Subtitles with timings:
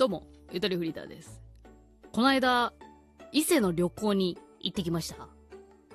[0.00, 1.42] どうも、ゆとりフリーターです。
[2.10, 2.72] この間、
[3.32, 5.28] 伊勢の旅行に行ってきました。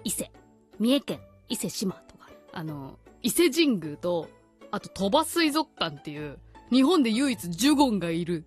[0.03, 0.31] 伊勢。
[0.77, 2.29] 三重県伊勢志摩とか。
[2.53, 4.29] あの、伊勢神宮と、
[4.69, 6.37] あと鳥羽水族館っていう、
[6.71, 8.45] 日本で唯一ジュゴンがいる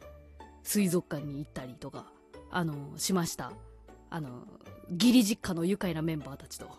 [0.63, 2.07] 水族館に行ったりとか、
[2.53, 3.53] あの、しました。
[4.11, 4.47] あの、
[4.93, 6.71] 義理実家の愉快なメンバーたちと、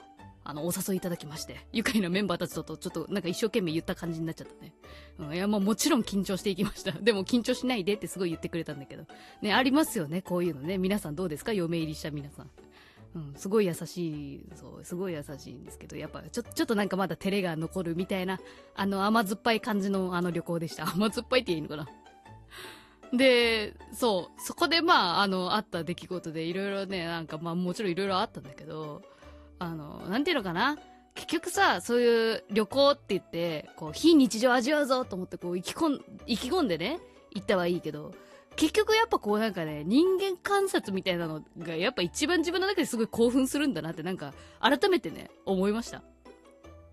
[0.50, 4.74] あの、お誘いいただきまして、愉快なメンバーたちと、ちょっとなんか一生懸命言った感じになっちゃったね。
[5.20, 6.92] うん、いや、まあもちろん緊張していきました。
[7.00, 9.06] でも緊張しないでってすごい言ってくれたんだけど。
[9.42, 10.78] ね、ありますよね、こういうのね。
[10.78, 11.54] 皆さんどうですか？
[11.54, 12.50] 嫁入りした皆さん。
[13.16, 18.40] うん、すごい優しい、そう、すごい優しいんですけど、やっぱちょ、ちょっとなんかまだ照れが残るみたいな、
[18.76, 20.84] あの甘酸っぱい感じのあの旅行でした。
[20.94, 21.88] 甘酸っぱいって言いいのかな？
[23.12, 29.02] で、そう、そこでまあ、あの、あった出来事でいろいろね、なんかまあもちろんいろいろあったんだけど、
[29.60, 30.78] あの、なんていうのかな？
[31.16, 37.00] 結局さ、そういう旅行って言って、こう、非日常味わうぞと思って、こう、意気込ん、意気込んでね、
[37.32, 38.14] 行ったはいいけど、
[38.56, 46.04] 結局やっぱこうなんかね、人間観察みたいなのが、やっぱ一番自分の中ですごい興奮するんだなって、なんか、改めてね、思いました。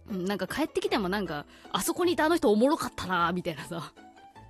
[0.08, 3.92] うん、なんか帰ってきてもなんか、あそこにいたあの人おもろかったなみたいなさ、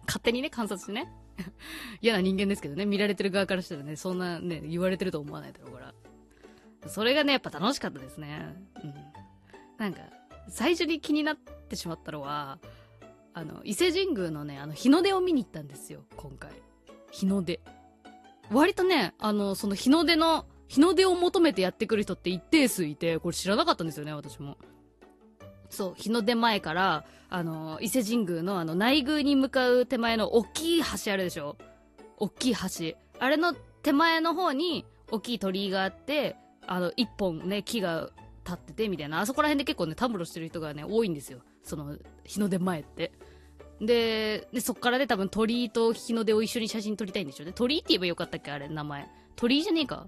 [0.06, 1.10] 勝手にね、観察してね。
[2.00, 5.94] 嫌な人間ですけどね、見られてる側からしたらね、そんなね、言われてると思わないだろうから。
[6.88, 8.54] それがね、やっぱ楽しかったですね。
[8.82, 8.94] うん。
[9.78, 10.00] なんか、
[10.48, 12.58] 最初に気になってしまったのは、
[13.34, 16.50] あの、伊勢神宮のね、あの、日の出を見に行ったんですよ、今回。
[17.10, 17.60] 日の出。
[18.50, 24.56] 割とね、あの、その日の出の、日の出を求めてやってくる人って一定数いて、これ知らなかったんですよね、私も。
[25.68, 31.56] そう、日の出前から、あの、伊勢神宮のあの、内宮に向かう手前の大きい橋あるでしょ？
[32.18, 32.96] 大きい橋。
[33.18, 38.10] あれの手前の方に、大きい鳥居があって、あの、一本ね、木が
[38.44, 39.20] 立ってて、みたいな。
[39.20, 41.40] あそこら辺で結構ね、たむろしてる人がね、多いんですよ。
[41.62, 43.12] その、日の出前って。
[43.80, 47.52] で、で、そっからで多分鳥居と日の出を一緒に写真撮りたいんでしょうね。
[47.52, 49.08] 鳥居って言えばよかったっけあれ、名前。
[49.34, 50.06] 鳥居じゃねえか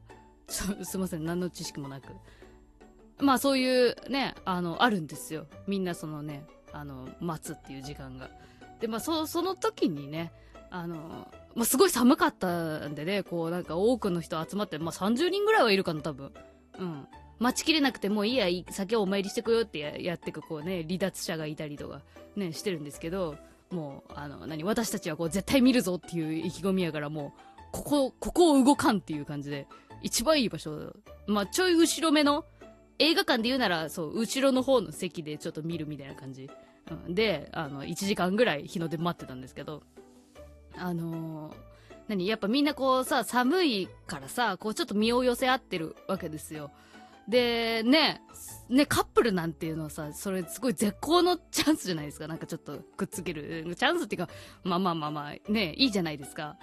[0.49, 2.09] す、すいません、何の知識もなく。
[3.19, 5.47] まあそういうね、あの、あるんですよ。
[5.67, 8.31] みんなそのね、あの、待つっていう時間が。
[8.81, 10.33] で、まあそ、その時にね、
[10.71, 16.33] あの、まあすごい寒かったんでね、こうなんか多くの人集まって、まあ30人ぐらいはいるかな、多分。
[16.79, 17.09] うん。
[17.39, 22.03] 待ちきれなくてもういいや、いい先お参りしてこようってやってく、こうね、離脱者がいたりとか、
[22.37, 23.37] ね、してるんですけど、
[23.71, 27.41] もう、あの、何、私たちはこう絶対見るぞっていう意気込みやからもう、
[27.73, 29.67] ここ、ここを動かんっていう感じで、
[30.03, 30.95] 一番いい場所、
[31.27, 32.45] まあちょい後ろ目の、
[32.99, 36.51] 映画館で言うなら、そう、後ろの方の席でちょっと見るみたいな感じ。
[36.91, 39.83] うん、で、あの、1時間ぐらい日の出待ってたんですけど、
[40.77, 41.69] あのー
[42.09, 42.27] 何？
[42.27, 46.71] やっぱみんなこうさ、寒いからさ、こうちょっと身を寄せ合ってるわけですよ。
[47.29, 48.23] で、ね、
[48.71, 52.27] ね、カップルなんていうのはさ、それすごい絶好のチャンスじゃないですか。
[52.27, 53.77] なんかちょっとくっつける。
[53.77, 54.33] チャンスっていうか、
[54.65, 56.57] まあまあまあまあ、ね、いいじゃないですか。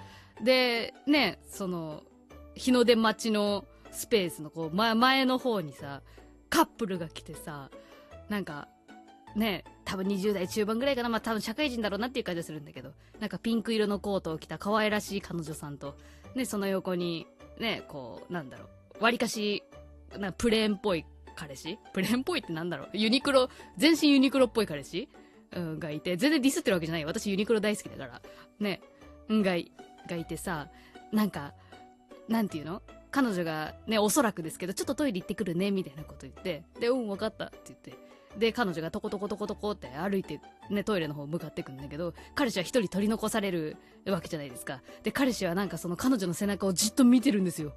[0.43, 2.01] で、ね、その、
[2.55, 6.01] 日の出待ちのスペースのこう、前、前の方にさ、
[6.49, 7.69] カップルが来てさ、
[8.29, 8.67] なんか、
[9.35, 11.09] ね、多分20代中盤ぐらいかな。
[11.09, 15.97] まあ多分社会人だろうなっていう感じがするんだけど、なんかピンク色のコートを着た可愛らしい彼女さんと、
[16.35, 17.27] ね、その横に、
[17.59, 18.67] ね、こう、なんだろう、
[19.01, 19.63] 割かし、
[20.17, 21.77] なかプレーンっぽい彼氏？
[21.93, 22.89] プレーンっぽいってなんだろう？
[22.93, 25.09] ユニクロ、全身ユニクロっぽい彼氏？
[25.51, 27.05] うん、がいて、全然ディスってるわけじゃない。
[27.05, 28.21] 私ユニクロ大好きだから。
[28.59, 28.81] ね、
[29.29, 29.71] うんがい、
[30.09, 30.69] がいてさ、
[31.11, 31.53] なんか、
[32.27, 32.81] なんていうの？
[33.11, 37.93] 彼女がね、おそらくですけど、ちょっとトイレ行ってくるね、みたいなこと言って、で、うん、わかったって言って、
[38.37, 44.81] で、彼女がトコトコトコトコって歩いて、ね、トイレの方向かってくんだけど、彼氏は一人取り残されるわけじゃないですか。
[45.03, 47.73] で、彼氏はなんかその彼女の背中をじっと見てるんですよ。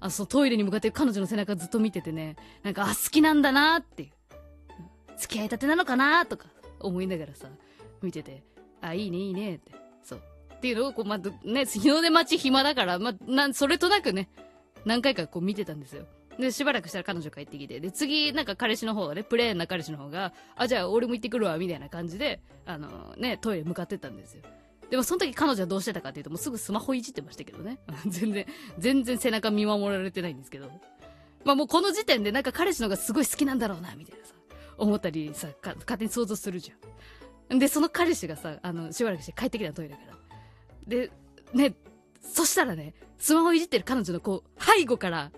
[0.00, 4.10] あ、そう、トイレに向かって彼女の背中ずっと見ててね、なんか、あ、好きなんだなっていう。
[5.16, 6.46] 付き合いたてなのかなとか
[6.80, 7.48] 思いながらさ、
[8.02, 8.44] 見てて、
[8.80, 9.72] あ、いいね、いいねって。
[10.02, 10.22] そう。
[10.54, 13.14] っていうのを、こう、まあ、ね、日の出待ち暇だから、ま、
[13.52, 14.28] それとなくね、
[14.84, 16.06] 何回かこう見てたんですよ。
[16.38, 24.42] で、しばらくしたら彼女帰ってきて、で、次、なんか彼氏の方がね、プレーンな彼氏の方が、あ、じゃあ俺も行ってくるわ、みたいな感じで、あの、ね、トイレ向かってったんですよ。
[24.90, 27.78] でもその時彼女はどうしてたかっていうと、もうすぐスマホいじってましたけどね。
[28.06, 28.46] 全然、
[28.78, 30.70] 全然背中見守られてないんですけど。
[31.44, 34.34] まあもうこの時点でなんか彼氏の方がすごい好きなんだろうな、みたいなさ、
[34.78, 37.58] 思ったりさ、か勝手に想像するじゃん。
[37.58, 40.16] で、その彼氏がさ、あの、しばらくして帰ってきたのトイレから。
[40.86, 41.10] で、
[41.52, 41.74] ね、
[42.20, 45.30] そしたらね、スマホいじってる彼女のこう、背後から、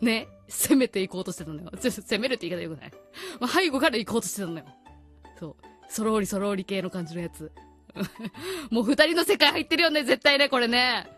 [0.00, 1.70] ね、攻めていこうとしてたのよ。
[1.76, 2.92] 攻めるって言い方よくない？
[3.40, 4.64] まあ、背後から行こうとしてたのよ。
[5.38, 5.56] そう。
[5.88, 7.52] そろーりそろーり系の感じのやつ。
[8.70, 11.10] もう二人の世界入ってるよね、絶対ね、これね。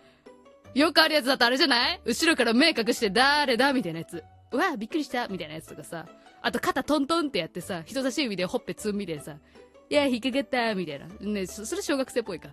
[0.74, 2.00] よくあるやつだとあれじゃない？
[2.04, 3.72] 後ろから目隠して、誰だ？
[3.72, 4.22] みたいなやつ。
[4.52, 6.06] うわびっくりしたみたいなやつとかさ。
[6.40, 9.36] あと肩トントンってやってさ、人差し指でほっぺツンみたいなさ。
[9.90, 11.06] いや、引っかかったみたいな。
[11.20, 12.50] ね、そそれ小学生っぽいか。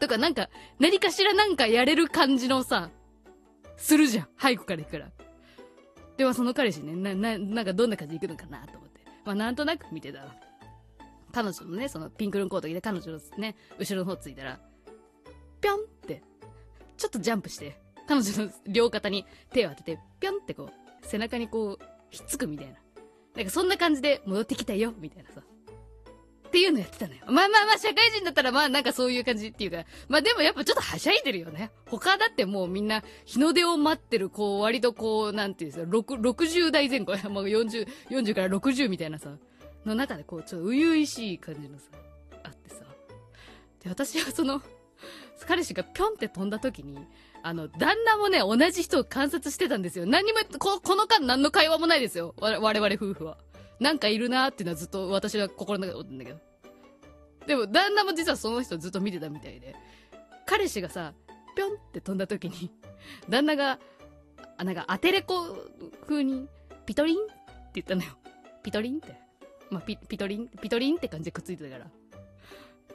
[0.00, 2.90] とかなんか、何かしらなんかやれる感じのさ、
[3.76, 4.28] するじゃん。
[4.40, 5.10] 背後から行くから。
[6.16, 9.00] ではその彼氏ね、な、な、なんかどんな感じで行くのかなと思って。
[9.24, 10.34] まあなんとなく見てたら。
[11.32, 14.60] 彼女のね、そのピンクルのコート着て彼女のね、後ろの方ついたら、
[15.60, 16.22] ぴょんって、
[16.98, 22.74] ちょっとジャンプして、彼女の両肩に手を当てて、ぴょんってこう、背中にこう、ひっつくみたいな。
[23.34, 25.40] なんかそんな感じで戻ってきたよ、みたいなさ。
[26.52, 27.20] っていうのやってたのよ。
[27.24, 31.70] まあまあまあ、社会人だったらまあなんかそういう感じっていうか、まあでもやっぱちょっとはしゃいでるよね。
[31.86, 39.30] 他だってもうみんな日の出を待ってる、こう割とこう、なんていうんですか、60代前後、まあ40、40から60みたいなさ、
[39.86, 41.86] の中でこう、ちょっと初々しい感じのさ、
[42.44, 42.84] あってさ。
[43.82, 44.60] で、私はその、
[45.46, 46.98] 彼氏がぴょんって飛んだ時に、
[47.42, 50.04] あの、旦那もね、同じ人を観察してたんですよ。
[50.04, 52.34] 何も、こ、この間何の会話もないですよ。
[52.38, 53.38] 我々夫婦は。
[53.82, 56.38] なんかいるなーっていうのはずっと私は心の中で思ってんだけど。
[57.46, 59.74] でも、旦那も実はその人ずっと見てたみたいで。
[60.46, 61.12] 彼氏がさ、
[61.56, 62.70] ぴょんって飛んだ時に、
[63.28, 63.78] 旦那が、
[64.56, 65.56] あ、なんかアテレコ
[66.06, 66.48] 風に、
[66.86, 67.32] ピトリンって
[67.74, 68.10] 言ったのよ。
[68.62, 69.16] ピトリンって。
[69.70, 71.90] まあ、ピ、ピトリン、ピトリンって感じでくっついてたから。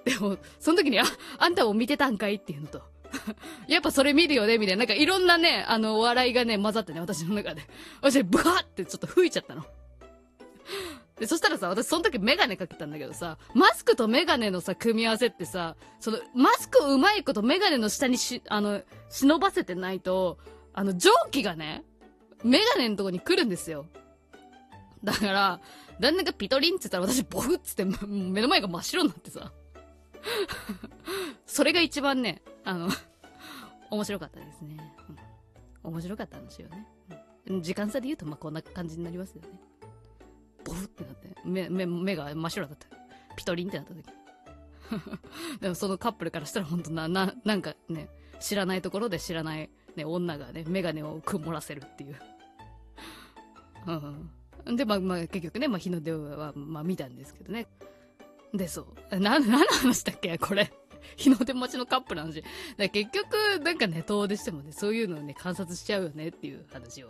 [0.06, 1.04] でも、その時に、あ、
[1.38, 2.82] あんたも見てたんかいっていうのと、
[3.68, 4.80] やっぱそれ見るよねみたいな。
[4.80, 7.64] なんかいろんなね、あの、笑いがね、混ざってね、私の中で。
[8.02, 9.66] 私、ブワーってちょっと吹いちゃったの。
[11.20, 20.38] で、そしたらさ、私その時メガネかけたんだけどさ、マスクとメガネのさ、組み合わせってさ、その、マスクうまいことメガネの下にし、あの、忍ばせてないと、
[20.74, 21.84] あの、蒸気がね、
[22.44, 23.88] メガネのとこに来るんですよ。
[25.04, 25.60] だから、
[26.00, 29.52] 旦那がピトリンって言ったら私ボフっつって目の前が真っ白になってさ。
[31.46, 32.90] それが一番ね、あの
[33.90, 34.78] 面白かったですね。
[35.84, 36.88] 面白かった話よね。
[37.48, 39.60] うん、時間差で言うと、まあ、こんな感じになりますよね。
[41.48, 42.88] 目、目、目が真っ白だった。
[43.36, 44.04] ピトリンってなった時。
[45.62, 48.10] でもそのカップルからしたら本当な、な、なんかね、
[48.40, 52.16] 知らないところで知らないね、女がね、メガネを曇らせるっていう。
[54.66, 54.76] うん。
[54.76, 57.68] で、まあ、まあ、結局ね、まあ、日の出は、まあ、見たんですけどね。
[58.54, 59.20] で、そう。
[59.20, 60.72] な、何の話だっけこれ。
[61.16, 62.44] 日の出待ちのカップルの話。
[62.78, 67.10] だ結局、なんかね、遠出してもね、そういうのをね、観察しちゃうよねっていう話を。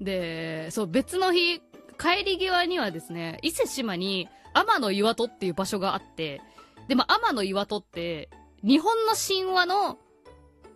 [0.00, 1.60] で、そう、別の日、
[2.00, 6.40] 帰り際にはですね、伊勢島に天の岩戸っていう場所があって、
[6.88, 8.30] で、まあ、天の岩戸って、
[8.64, 9.98] 日本の神話の、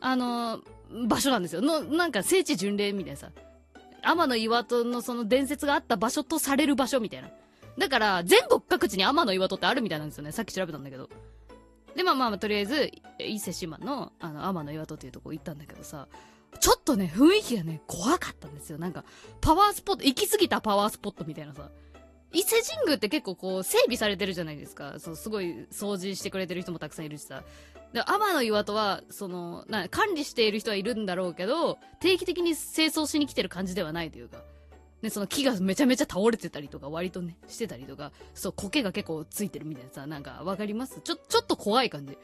[0.01, 1.63] あのー、場所なんですよ。
[1.63, 3.31] の、なんか聖地巡礼みたいなさ。
[4.03, 7.31] 天の岩戸のその伝説があった場所とされる場所みたいな。
[7.79, 10.33] だから、全国各地に天の岩戸ってあるみたいなんですよね。
[10.33, 11.09] さっき調べたんだけど。
[11.97, 16.07] で、まあまあ、とりあえず、伊勢島の、あの、天の岩戸っていうとこ行ったんだけどさ、
[16.61, 18.79] ちょっとね、雰囲気がね、怖かったんですよ。
[18.79, 19.05] なんか、
[19.41, 21.71] パワースポット、行き過ぎたパワースポットみたいなさ。
[22.33, 24.99] 伊勢神宮って結構こう、整備されてるじゃないですか。
[24.99, 27.45] そう、すごい掃除してくれてる人もたくさんいるしさ。
[27.93, 34.43] で、天の岩戸は、その、な、管理している人はいるんだろうけど、定期的に清掃しに来てる感じではないというか。
[35.01, 41.01] ね、その木がめちゃめちゃ倒れてたりとか、割とね、してたりとか、そう、苔が結構ついてるみたいなさ、なんか、わかります？
[41.03, 42.17] ちょ、ちょっと怖い感じ。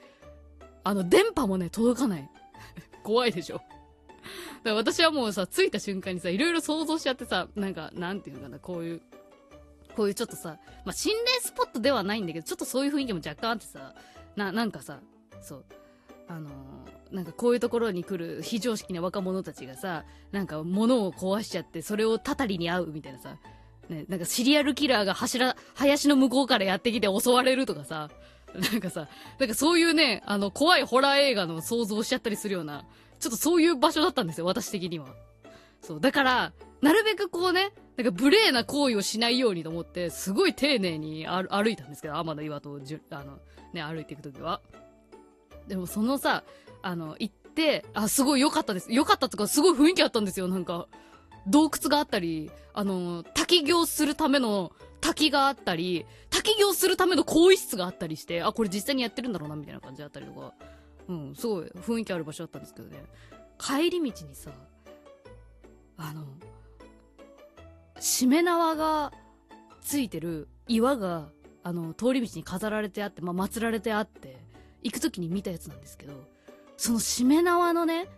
[0.82, 2.28] あの、電波もね、届かない。
[3.04, 3.60] 怖いでしょ
[4.64, 9.00] から私はもうさ、着いた瞬間にさ、いろいろ想像しちゃってさ、なんか、なんていうのかな、こういう、
[9.96, 13.94] こういうちょっとさ、まあ、心霊スポットではないんだけど、ちょっとそういう雰囲気も若干あってさ、
[14.36, 15.00] な、なんかさ、
[15.40, 15.64] そう、
[16.28, 23.36] あのー、なんかこういうところに来る非常識な若者たちがさ、なんか物を壊しちゃって、それをたたりに会うみたいなさ、
[23.88, 28.10] ね、なんかシリアルキラーが柱、林の向こうからやってきて襲われるとかさ、
[28.54, 29.08] なんかさ、
[29.38, 32.84] なんかそういうね、あの、怖いホラー映画の想像しちゃったりするような、
[33.20, 35.06] ちょっとそういう場所だったんですよ、私的には。
[35.82, 36.00] そう。
[36.00, 43.38] だから、なるべくこうね、なんか無礼な行為をしないようにと思って、すごい丁寧に歩いたんですけど、天の岩とじゅ、あの、
[43.72, 44.60] ね、歩いていくときは。
[45.68, 46.42] でもそのさ、
[46.82, 48.92] あの、行って、あ、すごい良かったです。
[48.92, 50.88] 良かったとか、すごい雰囲気あったんですよ、なんか。
[51.46, 60.54] 洞窟があったり、あの、滝行するための滝があったり、滝行するための更衣室があったりして、あ、これ実際にやってるんだろうな、みたいな感じだったりとか。
[61.10, 63.02] うん、すごい雰囲気ある場所だったんですけどね。
[63.58, 64.50] 帰り道にさ、
[65.96, 66.24] あの、
[67.98, 69.12] しめ縄が
[69.80, 71.28] ついてる岩が、
[71.64, 74.38] あの、通り道に飾られてあって、まあ、祀られてあって、
[74.82, 76.14] 行く時に見たやつなんですけど、
[76.76, 78.08] そのしめ縄のね、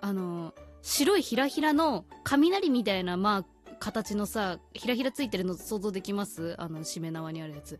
[0.00, 6.56] あの、白いひらひらの雷みたいな、まあ、形のさ、ひらひらついてるの想像できます？
[6.58, 7.78] あの、しめ縄にあるやつ。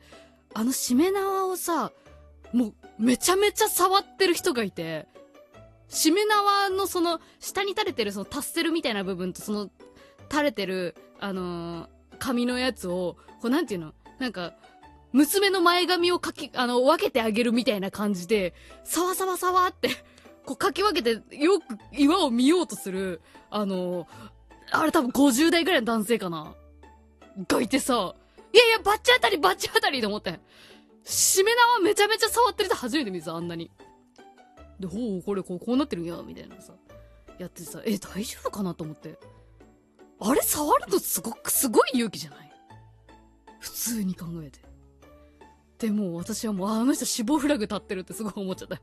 [0.55, 1.91] あのしめ縄をさ、
[2.52, 5.07] もう、めちゃめちゃ触ってる人がいて、
[5.88, 9.71] しめ縄のその、下に垂れてるそのタッセルみたいな部分と、その、
[10.31, 11.88] 垂れてる、あのー、
[12.19, 13.95] 紙のやつを、こうなんていうの？
[14.19, 14.52] なんか、
[15.12, 18.52] 娘の前髪をかき、あの、分けてあげるみたいな感じで、
[18.85, 19.88] さわさわさわって、
[20.45, 24.07] こうかき分けて、よく岩を見ようとする、あの、
[24.71, 26.52] あれ多分50代ぐらいの男性かな？
[27.49, 28.14] がいてさ、
[28.52, 30.40] いやいや、バッチ当たり、バッチ当たりと思って。
[31.09, 33.71] しめ縄めちゃめちゃ触ってる人初めて見た、あんなに。
[34.79, 36.75] で、ほう、これこう、こうなってるんや、みたいなさ。
[37.38, 39.19] やってさ、え、大丈夫かなと思って。
[40.21, 42.53] あれ触るのすごく、すごい勇気じゃない？
[43.61, 44.61] 普通に考えて。
[45.79, 48.81] でも私はもう、あの人死亡フラグ立ってるってすごい思っちゃった。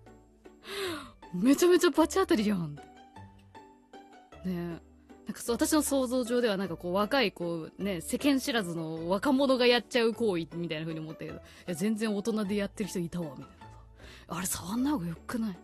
[1.34, 2.76] めちゃめちゃバチ当たりやん。
[2.76, 2.82] ね
[4.46, 4.80] え。
[5.26, 13.66] なんか私の想像上ではなんかこう若いこうね、世間知らずの若者がやっちゃう行為みたいな風に思ったけど、いや全然大人でやってる人いたわ、みたいな。
[14.38, 15.58] あれ触んな方がよくない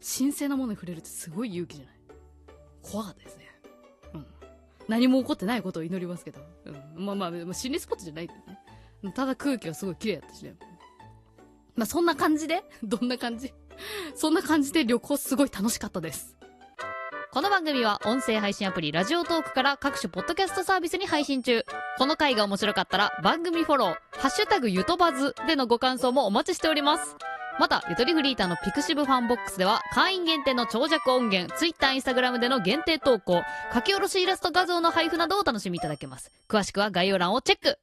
[0.00, 1.94] 神聖なものに触れるってすごい勇気じゃない
[2.82, 3.44] 怖かったですね。
[4.14, 4.26] うん。
[4.88, 6.40] 何も起こってないことを祈りますけど。
[6.64, 7.04] うん。
[7.04, 8.34] まあまあ、心理スポットじゃないけ
[9.02, 9.12] どね。
[9.14, 10.54] ただ空気はすごい綺麗だったしね。
[11.76, 13.52] まあ、そんな感じでどんな感じ
[14.14, 16.36] そんな感じで旅行すごい楽しかったです。
[17.32, 21.64] この番組は音声配信アプリラジオトークから各種ポッドキャストサービスに配信中。
[21.96, 27.14] この回が面白かったら番組フォロー、ハッシュタグゆとばずでのご感想もお待ちしております。
[27.60, 36.32] また、ゆとりフリーターのピクシブファンボックスでは会員限定の長尺音源、ツイッター、インスタグラムでの限定投稿、書き下ろしイラスト画像の配布などをお楽しみいただけます。
[36.48, 37.78] 詳しくは概要欄をチェック